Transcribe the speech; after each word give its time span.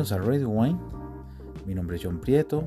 Bienvenidos 0.00 0.26
a 0.26 0.30
Radio 0.30 0.48
Wine. 0.48 0.78
Mi 1.66 1.74
nombre 1.74 1.96
es 1.96 2.02
John 2.02 2.22
Prieto. 2.22 2.66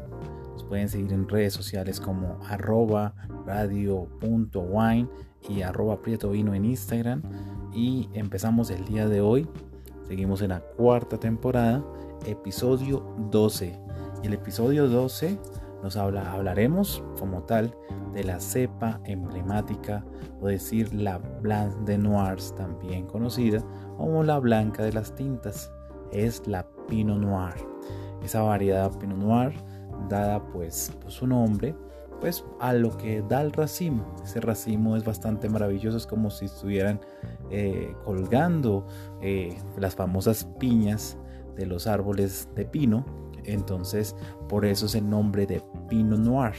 Nos 0.52 0.64
pueden 0.66 0.88
seguir 0.88 1.12
en 1.14 1.28
redes 1.28 1.52
sociales 1.52 2.00
como 2.00 2.38
arroba 2.48 3.16
radio.wine 3.48 5.10
y 5.50 5.64
arroba 5.64 6.00
prieto 6.00 6.30
vino 6.30 6.54
en 6.54 6.64
Instagram. 6.64 7.24
Y 7.74 8.08
empezamos 8.14 8.70
el 8.70 8.86
día 8.86 9.08
de 9.08 9.22
hoy. 9.22 9.50
Seguimos 10.08 10.44
en 10.44 10.50
la 10.50 10.60
cuarta 10.60 11.20
temporada, 11.20 11.84
episodio 12.28 13.04
12. 13.32 13.80
Y 14.22 14.28
el 14.28 14.34
episodio 14.34 14.88
12 14.88 15.40
nos 15.82 15.98
habla, 15.98 16.34
hablaremos 16.34 17.04
como 17.18 17.42
tal 17.46 17.76
de 18.14 18.26
la 18.26 18.40
cepa 18.40 19.02
emblemática 19.06 20.06
o 20.40 20.50
decir 20.50 20.94
la 20.94 21.18
Blanc 21.18 21.74
de 21.78 21.98
Noirs, 21.98 22.54
también 22.54 23.08
conocida 23.08 23.66
como 23.98 24.24
la 24.24 24.38
blanca 24.38 24.84
de 24.84 24.94
las 24.94 25.16
tintas 25.16 25.72
es 26.14 26.46
la 26.48 26.64
Pinot 26.88 27.20
Noir. 27.20 27.56
Esa 28.24 28.42
variedad 28.42 28.92
Pinot 28.98 29.18
Noir 29.18 29.54
dada 30.10 30.44
pues 30.52 30.92
su 31.08 31.28
nombre 31.28 31.76
pues 32.20 32.46
a 32.62 32.72
lo 32.72 32.96
que 32.98 33.22
da 33.22 33.42
el 33.42 33.52
racimo. 33.52 34.06
Ese 34.24 34.40
racimo 34.40 34.96
es 34.96 35.04
bastante 35.04 35.50
maravilloso, 35.50 35.98
es 35.98 36.08
como 36.08 36.32
si 36.32 36.46
estuvieran 36.46 37.02
eh, 37.52 37.94
colgando 38.06 38.88
eh, 39.22 39.58
las 39.78 39.96
famosas 39.96 40.46
piñas 40.58 41.18
de 41.58 41.66
los 41.66 41.86
árboles 41.86 42.48
de 42.56 42.64
pino. 42.64 43.06
Entonces 43.44 44.16
por 44.48 44.66
eso 44.66 44.86
es 44.86 44.96
el 44.96 45.10
nombre 45.10 45.46
de 45.46 45.62
Pinot 45.90 46.20
Noir. 46.20 46.54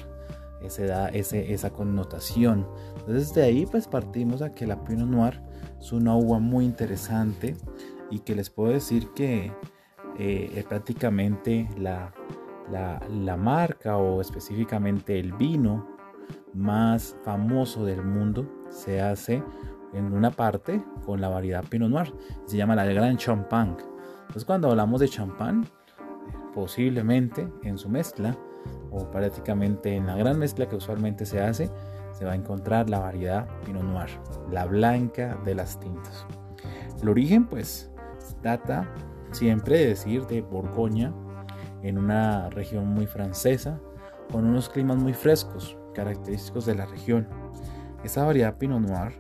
Ese 0.63 0.85
da 0.85 1.09
ese, 1.09 1.55
esa 1.55 1.71
connotación. 1.71 2.67
Entonces 2.99 3.33
de 3.33 3.45
ahí 3.45 3.65
pues 3.65 3.89
partimos 3.89 4.43
a 4.43 4.53
que 4.53 4.67
la 4.67 4.85
Pinot 4.85 5.09
Noir 5.09 5.41
es 5.81 5.93
una 5.93 6.15
uva 6.15 6.41
muy 6.41 6.67
interesante 6.67 7.57
y 8.11 8.19
que 8.19 8.35
les 8.35 8.51
puedo 8.51 8.71
decir 8.71 9.09
que 9.15 9.51
eh, 10.19 10.53
es 10.55 10.65
prácticamente 10.65 11.69
la, 11.77 12.13
la, 12.71 13.37
marca 13.37 13.97
o 13.97 14.21
específicamente 14.21 15.19
el 15.19 15.33
vino 15.33 15.87
más 16.53 17.17
famoso 17.25 17.85
del 17.85 18.05
mundo 18.05 18.49
se 18.69 19.01
hace 19.01 19.43
en 19.93 20.13
una 20.13 20.31
parte 20.31 20.83
con 21.05 21.21
la 21.21 21.29
variedad 21.29 21.65
Pinot 21.69 21.91
Noir. 21.91 22.15
Se 22.47 22.57
llama 22.57 22.75
la 22.75 22.85
Gran 22.85 23.17
Champagne. 23.17 23.77
Entonces 24.23 24.45
cuando 24.45 24.71
hablamos 24.71 25.01
de 25.01 25.09
champán, 25.09 25.67
posiblemente 26.55 27.49
en 27.63 27.77
su 27.77 27.89
mezcla 27.89 28.37
o 28.91 29.11
prácticamente 29.11 29.95
en 29.95 30.07
la 30.07 30.17
gran 30.17 30.39
mezcla 30.39 30.69
que 30.69 30.77
usualmente 30.77 31.27
se 31.27 31.41
hace, 31.41 31.71
se 32.13 32.25
va 32.25 32.33
a 32.33 32.37
encontrar 32.37 32.89
la 32.89 33.01
variedad 33.01 33.47
Pinot 33.65 33.83
Noir, 33.83 34.11
la 34.51 34.65
blanca 34.65 35.39
de 35.45 35.55
las 35.55 35.79
tintas. 35.81 36.27
El 37.03 37.09
origen 37.09 37.47
pues 37.47 37.93
data 38.43 38.89
siempre 39.35 39.79
de 39.79 39.89
decir 39.89 40.27
de 40.27 40.43
Borgoña, 40.43 41.13
en 41.83 41.99
una 41.99 42.49
región 42.51 42.87
muy 42.89 43.07
francesa, 43.07 43.81
con 44.33 44.47
unos 44.47 44.69
climas 44.69 44.97
muy 44.97 45.13
frescos, 45.13 45.77
característicos 45.95 46.67
de 46.67 46.75
la 46.75 46.87
región. 46.87 47.29
Esa 48.03 48.25
variedad 48.25 48.57
Pinot 48.57 48.81
Noir, 48.81 49.13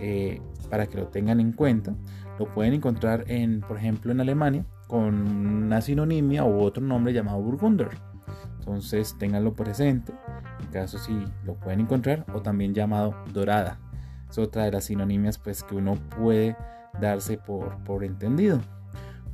eh, 0.00 0.40
para 0.70 0.86
que 0.86 0.96
lo 0.96 1.08
tengan 1.08 1.40
en 1.40 1.52
cuenta, 1.52 1.94
lo 2.38 2.52
pueden 2.52 2.74
encontrar 2.74 3.24
en, 3.28 3.60
por 3.60 3.76
ejemplo, 3.76 4.12
en 4.12 4.20
Alemania, 4.20 4.64
con 4.86 5.14
una 5.64 5.80
sinonimia 5.80 6.44
u 6.44 6.60
otro 6.60 6.82
nombre 6.82 7.12
llamado 7.12 7.40
Burgunder. 7.40 7.90
Entonces, 8.58 9.16
ténganlo 9.18 9.54
presente, 9.54 10.12
en 10.60 10.66
caso 10.68 10.98
si 10.98 11.24
lo 11.44 11.54
pueden 11.54 11.80
encontrar, 11.80 12.24
o 12.32 12.40
también 12.40 12.74
llamado 12.74 13.14
Dorada. 13.32 13.78
Es 14.30 14.38
otra 14.38 14.64
de 14.64 14.72
las 14.72 14.84
sinonimias 14.84 15.38
pues 15.38 15.62
que 15.62 15.76
uno 15.76 15.94
puede 16.18 16.56
darse 17.00 17.38
por, 17.38 17.76
por 17.84 18.04
entendido. 18.04 18.60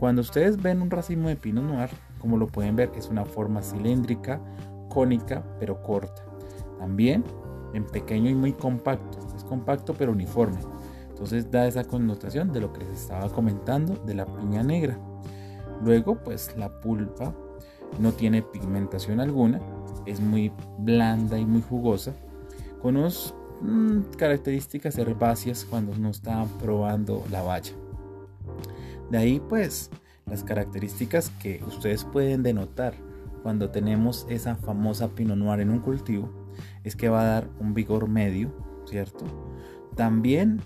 Cuando 0.01 0.23
ustedes 0.23 0.57
ven 0.57 0.81
un 0.81 0.91
racimo 0.91 1.29
de 1.29 1.37
Pinot 1.37 1.63
Noir, 1.63 1.91
como 2.23 2.39
lo 2.39 2.47
pueden 2.47 2.75
ver, 2.75 2.91
es 2.97 3.11
una 3.11 3.27
forma 3.27 3.61
cilíndrica, 3.61 4.41
cónica, 4.89 5.45
pero 5.59 5.83
corta. 5.83 6.25
También 6.79 7.23
en 7.75 7.85
pequeño 7.85 8.31
y 8.31 8.35
muy 8.35 8.55
compacto. 8.55 9.19
Es 9.37 9.45
compacto 9.45 9.93
pero 9.93 10.13
uniforme. 10.13 10.57
Entonces 11.11 11.51
da 11.51 11.67
esa 11.67 11.85
connotación 11.85 12.51
de 12.51 12.63
lo 12.63 12.73
que 12.73 12.81
les 12.81 12.99
estaba 12.99 13.29
comentando 13.29 13.95
de 14.07 14.15
la 14.15 14.25
piña 14.25 14.63
negra. 14.63 14.99
Luego, 15.85 16.17
pues 16.25 16.57
la 16.57 16.81
pulpa 16.81 17.35
no 17.99 18.13
tiene 18.13 18.41
pigmentación 18.41 19.21
alguna, 19.21 19.61
es 20.07 20.19
muy 20.19 20.51
blanda 20.79 21.39
y 21.39 21.45
muy 21.45 21.61
jugosa, 21.61 22.15
con 22.81 22.97
unas 22.97 23.35
mm, 23.61 24.17
características 24.17 24.97
herbáceas 24.97 25.67
cuando 25.67 25.95
no 25.95 26.09
está 26.09 26.47
probando 26.59 27.23
la 27.31 27.43
valla. 27.43 27.75
De 29.11 29.19
ahí 29.19 29.41
pues 29.49 29.91
las 30.27 30.45
características 30.45 31.31
que 31.43 31.63
ustedes 31.67 32.05
pueden 32.05 32.43
denotar 32.43 32.95
cuando 33.43 33.71
tenemos 33.71 34.27
esa 34.29 34.55
famosa 34.57 35.09
Pinot 35.09 35.37
Noir 35.37 35.61
en 35.61 35.71
un 35.71 35.81
cultivo 35.81 36.31
es 36.85 36.95
que 36.95 37.09
va 37.09 37.23
a 37.23 37.25
dar 37.25 37.51
un 37.59 37.75
vigor 37.75 38.09
medio, 38.09 38.53
¿cierto? 38.85 39.25
También 39.97 40.61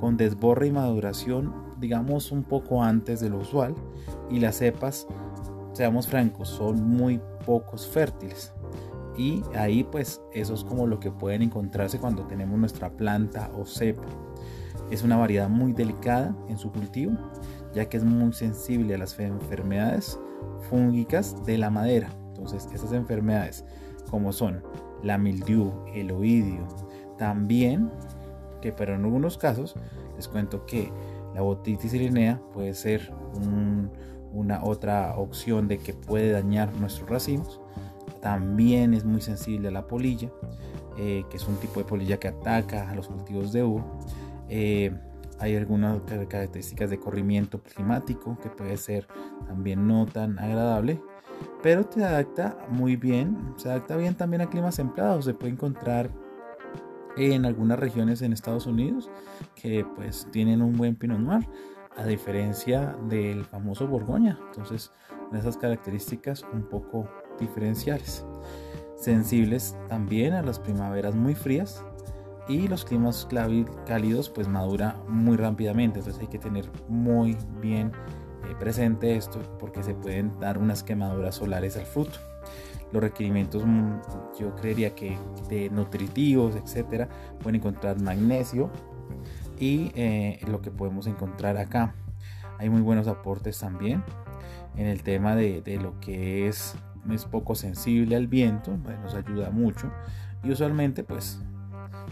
con 0.00 0.16
desborre 0.16 0.68
y 0.68 0.72
maduración, 0.72 1.52
digamos 1.78 2.32
un 2.32 2.44
poco 2.44 2.82
antes 2.82 3.20
de 3.20 3.30
lo 3.30 3.38
usual, 3.38 3.74
y 4.30 4.40
las 4.40 4.56
cepas, 4.56 5.06
seamos 5.72 6.08
francos, 6.08 6.48
son 6.48 6.82
muy 6.82 7.20
pocos 7.44 7.86
fértiles. 7.86 8.52
Y 9.16 9.42
ahí 9.54 9.84
pues 9.84 10.22
eso 10.32 10.54
es 10.54 10.64
como 10.64 10.86
lo 10.86 10.98
que 10.98 11.10
pueden 11.10 11.42
encontrarse 11.42 11.98
cuando 11.98 12.26
tenemos 12.26 12.58
nuestra 12.58 12.90
planta 12.90 13.50
o 13.56 13.66
cepa. 13.66 14.06
Es 14.90 15.02
una 15.02 15.16
variedad 15.16 15.48
muy 15.48 15.72
delicada 15.72 16.34
en 16.48 16.56
su 16.56 16.70
cultivo 16.72 17.12
ya 17.74 17.88
que 17.88 17.96
es 17.96 18.04
muy 18.04 18.32
sensible 18.32 18.94
a 18.94 18.98
las 18.98 19.18
enfermedades 19.18 20.18
fúngicas 20.68 21.44
de 21.44 21.58
la 21.58 21.70
madera. 21.70 22.08
Entonces, 22.28 22.68
esas 22.72 22.92
enfermedades 22.92 23.64
como 24.10 24.32
son 24.32 24.62
la 25.02 25.18
mildiu, 25.18 25.72
el 25.94 26.10
oidio, 26.12 26.66
también, 27.18 27.90
que 28.60 28.72
pero 28.72 28.94
en 28.94 29.04
algunos 29.04 29.38
casos 29.38 29.74
les 30.16 30.28
cuento 30.28 30.66
que 30.66 30.92
la 31.34 31.40
botitis 31.40 31.94
irinea 31.94 32.40
puede 32.52 32.74
ser 32.74 33.12
una 34.32 34.62
otra 34.62 35.16
opción 35.16 35.68
de 35.68 35.78
que 35.78 35.94
puede 35.94 36.30
dañar 36.30 36.72
nuestros 36.74 37.08
racimos. 37.08 37.60
También 38.20 38.94
es 38.94 39.04
muy 39.04 39.20
sensible 39.20 39.68
a 39.68 39.70
la 39.70 39.86
polilla, 39.86 40.30
eh, 40.98 41.24
que 41.30 41.36
es 41.36 41.48
un 41.48 41.56
tipo 41.56 41.80
de 41.80 41.86
polilla 41.86 42.18
que 42.18 42.28
ataca 42.28 42.88
a 42.90 42.94
los 42.94 43.08
cultivos 43.08 43.52
de 43.52 43.64
uva. 43.64 43.84
Eh, 44.48 44.92
hay 45.42 45.56
algunas 45.56 46.00
características 46.28 46.88
de 46.88 47.00
corrimiento 47.00 47.60
climático 47.60 48.38
que 48.40 48.48
puede 48.48 48.76
ser 48.76 49.08
también 49.44 49.88
no 49.88 50.06
tan 50.06 50.38
agradable, 50.38 51.02
pero 51.64 51.84
te 51.84 52.04
adapta 52.04 52.56
muy 52.68 52.94
bien, 52.94 53.52
se 53.56 53.68
adapta 53.68 53.96
bien 53.96 54.14
también 54.14 54.42
a 54.42 54.48
climas 54.48 54.76
templados. 54.76 55.24
Se 55.24 55.34
puede 55.34 55.52
encontrar 55.52 56.10
en 57.16 57.44
algunas 57.44 57.80
regiones 57.80 58.22
en 58.22 58.32
Estados 58.32 58.66
Unidos 58.66 59.10
que 59.56 59.84
pues 59.96 60.28
tienen 60.30 60.62
un 60.62 60.76
buen 60.76 60.94
Pinot 60.94 61.18
Noir, 61.18 61.48
a 61.96 62.06
diferencia 62.06 62.96
del 63.08 63.44
famoso 63.44 63.88
Borgoña. 63.88 64.38
Entonces, 64.46 64.92
esas 65.36 65.56
características 65.56 66.44
un 66.52 66.62
poco 66.62 67.08
diferenciales. 67.40 68.24
Sensibles 68.96 69.76
también 69.88 70.34
a 70.34 70.42
las 70.42 70.60
primaveras 70.60 71.16
muy 71.16 71.34
frías, 71.34 71.84
y 72.48 72.68
los 72.68 72.84
climas 72.84 73.28
cálidos 73.86 74.28
pues 74.28 74.48
madura 74.48 74.96
muy 75.08 75.36
rápidamente. 75.36 76.00
Entonces 76.00 76.20
hay 76.20 76.28
que 76.28 76.38
tener 76.38 76.68
muy 76.88 77.36
bien 77.60 77.92
eh, 78.48 78.54
presente 78.58 79.16
esto 79.16 79.40
porque 79.58 79.82
se 79.82 79.94
pueden 79.94 80.38
dar 80.40 80.58
unas 80.58 80.82
quemaduras 80.82 81.36
solares 81.36 81.76
al 81.76 81.86
fruto. 81.86 82.18
Los 82.92 83.02
requerimientos 83.02 83.64
mm, 83.64 83.92
yo 84.38 84.54
creería 84.56 84.94
que 84.94 85.16
de 85.48 85.70
nutritivos 85.70 86.56
etcétera 86.56 87.08
pueden 87.42 87.56
encontrar 87.56 88.00
magnesio 88.00 88.70
y 89.58 89.92
eh, 89.94 90.40
lo 90.48 90.60
que 90.60 90.70
podemos 90.70 91.06
encontrar 91.06 91.56
acá. 91.56 91.94
Hay 92.58 92.68
muy 92.68 92.80
buenos 92.80 93.08
aportes 93.08 93.58
también 93.58 94.04
en 94.76 94.86
el 94.86 95.02
tema 95.02 95.36
de, 95.36 95.62
de 95.62 95.76
lo 95.78 95.98
que 96.00 96.48
es 96.48 96.76
es 97.10 97.24
poco 97.24 97.56
sensible 97.56 98.14
al 98.14 98.28
viento 98.28 98.76
nos 99.02 99.14
ayuda 99.14 99.50
mucho. 99.50 99.90
Y 100.44 100.50
usualmente 100.50 101.02
pues 101.04 101.40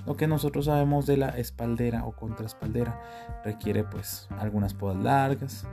lo 0.07 0.17
que 0.17 0.27
nosotros 0.27 0.67
sabemos 0.67 1.07
de 1.07 1.17
la 1.17 1.29
espaldera 1.31 2.05
o 2.05 2.13
contraespaldera 2.13 3.01
requiere 3.45 3.85
pues 3.85 4.29
algunas 4.39 4.75
podas 4.75 5.03
largas 5.03 5.67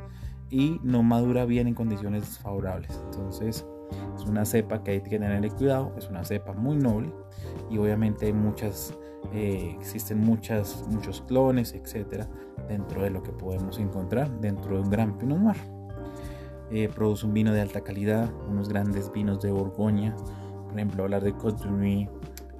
y 0.49 0.79
no 0.83 1.03
madura 1.03 1.45
bien 1.45 1.67
en 1.67 1.73
condiciones 1.73 2.23
desfavorables. 2.23 2.99
Entonces 3.05 3.65
es 4.15 4.25
una 4.25 4.45
cepa 4.45 4.83
que 4.83 4.91
hay 4.91 5.01
que 5.01 5.09
tenerle 5.19 5.49
cuidado, 5.49 5.93
es 5.97 6.09
una 6.09 6.23
cepa 6.23 6.53
muy 6.53 6.75
noble 6.75 7.13
y 7.69 7.77
obviamente 7.77 8.25
hay 8.27 8.33
muchas, 8.33 8.93
eh, 9.33 9.75
existen 9.77 10.19
muchas, 10.19 10.83
muchos 10.89 11.21
clones, 11.21 11.73
etcétera, 11.73 12.27
dentro 12.67 13.01
de 13.01 13.09
lo 13.09 13.23
que 13.23 13.31
podemos 13.31 13.79
encontrar 13.79 14.29
dentro 14.41 14.75
de 14.75 14.81
un 14.81 14.89
gran 14.89 15.17
Pinot 15.17 15.39
Noir. 15.39 15.57
Eh, 16.69 16.89
produce 16.93 17.25
un 17.25 17.33
vino 17.33 17.53
de 17.53 17.61
alta 17.61 17.81
calidad, 17.81 18.29
unos 18.49 18.67
grandes 18.67 19.09
vinos 19.13 19.41
de 19.41 19.51
Borgoña, 19.51 20.13
por 20.65 20.73
ejemplo 20.73 21.03
hablar 21.03 21.23
de 21.23 21.33
Nuit, 21.69 22.09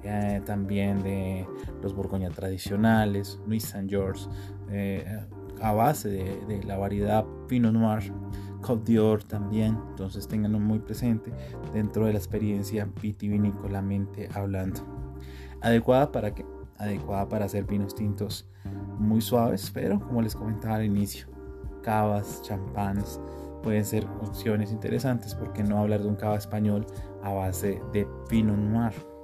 eh, 0.08 0.40
también 0.44 1.02
de 1.02 1.46
los 1.82 1.94
Borgoña 1.94 2.30
tradicionales, 2.30 3.38
Nuit 3.46 3.60
Saint 3.60 3.90
George, 3.90 4.26
eh, 4.70 5.04
a 5.60 5.72
base 5.72 6.08
de, 6.08 6.62
la 6.64 6.78
variedad 6.78 7.26
Pinot 7.46 7.72
Noir, 7.72 8.12
Côte 8.62 8.94
d'Or 8.94 9.22
también, 9.22 9.78
entonces 9.90 10.26
tenganlo 10.26 10.58
muy 10.58 10.78
presente 10.78 11.30
dentro 11.74 12.06
de 12.06 12.12
la 12.12 12.18
experiencia 12.18 12.88
vitivinícolamente 13.02 14.28
hablando. 14.34 14.80
¿Adecuada 15.60 16.10
para 16.10 16.34
qué? 16.34 16.46
Adecuada 16.78 17.28
para 17.28 17.44
hacer 17.44 17.64
vinos 17.64 17.94
tintos 17.94 18.48
muy 18.98 19.20
suaves, 19.20 19.70
pero 19.72 20.00
como 20.00 20.22
les 20.22 20.34
comentaba 20.34 20.76
al 20.76 20.84
inicio, 20.84 21.26
cavas, 21.82 22.40
champáns 22.42 23.20
pueden 23.62 23.84
ser 23.84 24.06
opciones 24.22 24.72
interesantes, 24.72 25.34
porque 25.34 25.62
no 25.62 25.78
hablar 25.78 26.02
de 26.02 26.08
un 26.08 26.16
cava 26.16 26.36
español 26.36 26.86
a 27.22 27.32
base 27.32 27.82
de 27.92 28.06
Pinot 28.28 28.56
Noir. 28.56 29.17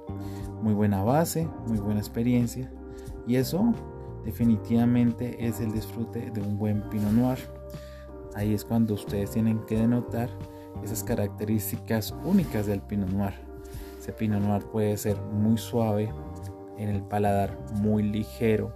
Muy 0.61 0.73
buena 0.73 1.03
base, 1.03 1.47
muy 1.67 1.77
buena 1.77 1.99
experiencia, 1.99 2.71
y 3.27 3.35
eso 3.35 3.73
definitivamente 4.23 5.45
es 5.45 5.59
el 5.59 5.71
disfrute 5.71 6.31
de 6.31 6.41
un 6.41 6.57
buen 6.57 6.81
Pinot 6.89 7.11
Noir. 7.11 7.39
Ahí 8.35 8.53
es 8.53 8.65
cuando 8.65 8.95
ustedes 8.95 9.31
tienen 9.31 9.59
que 9.65 9.77
denotar 9.77 10.29
esas 10.83 11.03
características 11.03 12.13
únicas 12.23 12.65
del 12.65 12.81
Pinot 12.81 13.09
Noir. 13.09 13.33
Ese 13.99 14.11
Pinot 14.11 14.41
Noir 14.41 14.63
puede 14.65 14.97
ser 14.97 15.17
muy 15.21 15.57
suave 15.57 16.11
en 16.77 16.89
el 16.89 17.01
paladar, 17.03 17.57
muy 17.75 18.03
ligero, 18.03 18.73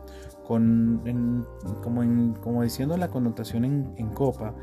con, 0.49 1.45
como, 1.83 2.33
como 2.41 2.63
diciendo 2.63 2.97
la 2.97 3.09
connotación 3.09 3.65
en, 3.65 4.09
copa, 4.09 4.55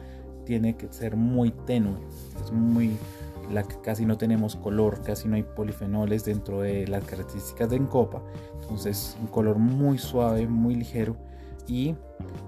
tiene 0.45 0.77
que 0.77 0.93
ser 0.93 1.17
muy 1.17 1.53
tenue, 1.53 1.95
es 2.43 2.51
muy 2.51 2.97
casi 3.83 4.05
no 4.05 4.17
tenemos 4.17 4.57
color, 4.57 5.03
casi 5.03 5.29
no 5.29 5.37
hay 5.37 5.43
polifenoles 5.43 6.25
dentro 6.25 6.61
de 6.61 6.87
las 6.87 7.05
características 7.05 7.71
de 7.71 7.77
en 7.77 7.87
copa, 7.87 8.23
entonces 8.61 9.17
un 9.21 9.27
color 9.29 9.59
muy 9.59 9.99
suave, 9.99 10.47
muy 10.47 10.75
ligero 10.75 11.17
y 11.67 11.95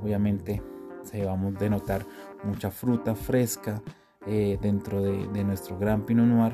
obviamente 0.02 0.62
se 1.02 1.24
vamos 1.24 1.56
a 1.56 1.58
denotar 1.58 2.04
mucha 2.44 2.70
fruta 2.70 3.14
fresca 3.14 3.82
eh, 4.26 4.58
dentro 4.60 5.02
de, 5.02 5.44
nuestro 5.44 5.78
gran 5.78 6.04
Pinot 6.04 6.26
Noir 6.26 6.52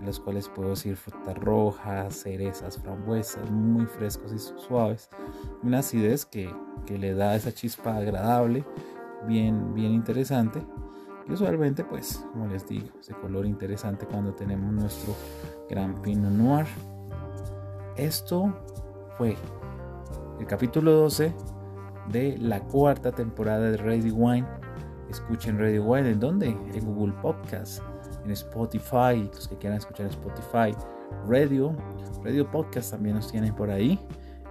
en 0.00 0.06
los 0.06 0.20
cuales 0.20 0.48
puedo 0.48 0.70
decir 0.70 0.96
frutas 0.96 1.36
rojas, 1.36 2.22
cerezas, 2.22 2.78
frambuesas, 2.78 3.50
muy 3.50 3.86
frescos 3.86 4.32
y 4.32 4.38
suaves. 4.38 5.08
Una 5.62 5.80
acidez 5.80 6.24
que, 6.24 6.54
que 6.86 6.98
le 6.98 7.14
da 7.14 7.34
esa 7.34 7.52
chispa 7.52 7.96
agradable, 7.96 8.64
bien, 9.26 9.74
bien 9.74 9.92
interesante. 9.92 10.62
Usualmente, 11.28 11.84
pues, 11.84 12.24
como 12.32 12.46
les 12.46 12.66
digo, 12.66 12.88
ese 13.00 13.12
color 13.14 13.46
interesante 13.46 14.06
cuando 14.06 14.32
tenemos 14.34 14.72
nuestro 14.72 15.14
gran 15.68 16.00
Pinot 16.00 16.32
Noir. 16.32 16.66
Esto 17.96 18.54
fue 19.16 19.36
el 20.40 20.46
capítulo 20.46 20.92
12 20.92 21.34
de 22.10 22.38
la 22.38 22.60
cuarta 22.60 23.12
temporada 23.12 23.70
de 23.70 23.76
Ready 23.76 24.10
Wine. 24.10 24.46
Escuchen 25.10 25.58
Ready 25.58 25.78
Wine, 25.78 26.10
¿en 26.10 26.20
dónde? 26.20 26.46
En 26.48 26.94
Google 26.94 27.14
Podcast 27.20 27.82
en 28.28 28.32
Spotify, 28.32 29.28
los 29.34 29.48
que 29.48 29.56
quieran 29.56 29.78
escuchar 29.78 30.06
Spotify, 30.06 30.76
Radio, 31.26 31.74
Radio 32.22 32.50
Podcast 32.50 32.90
también 32.90 33.16
nos 33.16 33.30
tienen 33.30 33.54
por 33.54 33.70
ahí 33.70 33.98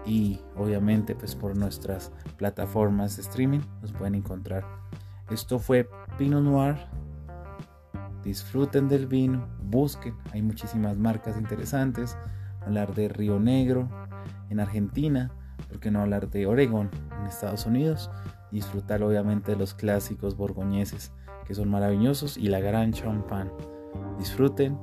y 0.05 0.39
obviamente 0.55 1.15
pues 1.15 1.35
por 1.35 1.55
nuestras 1.55 2.11
plataformas 2.37 3.17
de 3.17 3.21
streaming 3.21 3.59
nos 3.81 3.91
pueden 3.93 4.15
encontrar. 4.15 4.65
Esto 5.29 5.59
fue 5.59 5.89
Pinot 6.17 6.41
Noir. 6.41 6.75
Disfruten 8.23 8.87
del 8.87 9.07
vino, 9.07 9.47
busquen, 9.63 10.15
hay 10.31 10.41
muchísimas 10.41 10.97
marcas 10.97 11.37
interesantes. 11.37 12.17
Hablar 12.65 12.93
de 12.93 13.09
Río 13.09 13.39
Negro 13.39 13.89
en 14.49 14.59
Argentina, 14.59 15.31
¿por 15.67 15.79
qué 15.79 15.91
no 15.91 16.01
hablar 16.01 16.29
de 16.29 16.45
Oregon 16.47 16.89
en 17.19 17.27
Estados 17.27 17.65
Unidos? 17.65 18.09
Disfrutar 18.51 19.03
obviamente 19.03 19.51
de 19.51 19.57
los 19.57 19.73
clásicos 19.73 20.37
borgoñeses 20.37 21.11
que 21.45 21.55
son 21.55 21.69
maravillosos 21.69 22.37
y 22.37 22.47
la 22.47 22.59
gran 22.59 22.91
champán. 22.91 23.51
Disfruten 24.17 24.77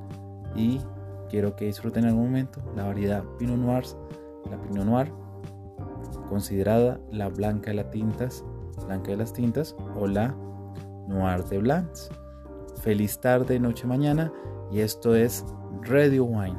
y 0.55 0.79
quiero 1.29 1.55
que 1.55 1.65
disfruten 1.65 2.03
en 2.03 2.09
algún 2.09 2.25
momento 2.25 2.61
la 2.75 2.85
variedad 2.85 3.23
Pinot 3.37 3.57
Noir, 3.57 3.83
la 4.49 4.61
Pinot 4.61 4.85
Noir, 4.85 5.11
considerada 6.27 6.99
la 7.11 7.29
blanca 7.29 7.71
de 7.71 7.77
las 7.77 7.91
tintas, 7.91 8.43
blanca 8.85 9.11
de 9.11 9.17
las 9.17 9.33
tintas 9.33 9.75
o 9.95 10.07
la 10.07 10.35
Noir 11.07 11.43
de 11.45 11.59
Blancs. 11.59 12.09
Feliz 12.81 13.19
tarde, 13.19 13.59
noche, 13.59 13.87
mañana 13.87 14.31
y 14.71 14.79
esto 14.79 15.15
es 15.15 15.45
Radio 15.83 16.25
Wine. 16.25 16.57